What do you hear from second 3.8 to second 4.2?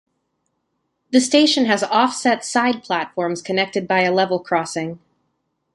by a